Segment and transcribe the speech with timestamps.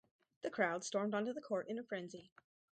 [0.41, 2.31] The crowd stormed onto the court in a frenzy.